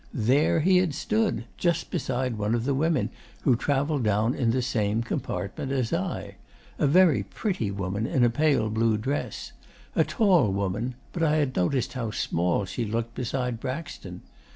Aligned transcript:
There 0.15 0.61
he 0.61 0.77
had 0.77 0.95
stood, 0.95 1.43
just 1.57 1.91
beside 1.91 2.35
one 2.39 2.55
of 2.55 2.65
the 2.65 2.73
women 2.73 3.11
who 3.43 3.55
travelled 3.55 4.01
down 4.01 4.33
in 4.33 4.49
the 4.49 4.63
same 4.63 5.03
compartment 5.03 5.71
as 5.71 5.93
I; 5.93 6.37
a 6.79 6.87
very 6.87 7.21
pretty 7.21 7.69
woman 7.69 8.07
in 8.07 8.23
a 8.23 8.31
pale 8.31 8.71
blue 8.71 8.97
dress; 8.97 9.51
a 9.95 10.03
tall 10.03 10.51
woman 10.51 10.95
but 11.13 11.21
I 11.21 11.35
had 11.35 11.55
noticed 11.55 11.93
how 11.93 12.09
small 12.09 12.65
she 12.65 12.83
looked 12.83 13.13
beside 13.13 13.59
Braxton. 13.59 14.23